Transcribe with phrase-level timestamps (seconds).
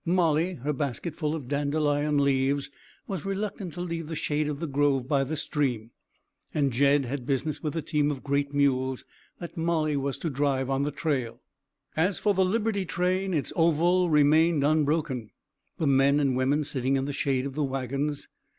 [0.03, 2.71] Molly, her basket full of dandelion leaves,
[3.05, 5.91] was reluctant to leave the shade of the grove by the stream,
[6.55, 9.05] and Jed had business with the team of great mules
[9.39, 11.39] that Molly was to drive on the trail.
[11.95, 15.29] As for the Liberty train, its oval remained unbroken,
[15.77, 18.27] the men and women sitting in the shade of the wagons.